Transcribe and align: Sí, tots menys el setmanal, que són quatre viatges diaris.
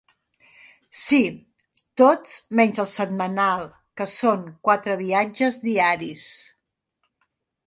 Sí, 1.01 1.17
tots 2.01 2.33
menys 2.61 2.81
el 2.85 2.89
setmanal, 2.93 3.61
que 4.01 4.09
són 4.15 4.49
quatre 4.71 4.97
viatges 5.05 5.65
diaris. 5.69 6.27